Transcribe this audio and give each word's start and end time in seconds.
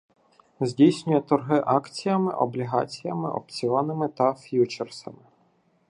Здійснює 0.59 1.21
торги 1.21 1.63
акціями, 1.65 2.33
облігаціями, 2.33 3.31
опціонами 3.31 4.07
та 4.07 4.33
ф'ючерсами. 4.33 5.21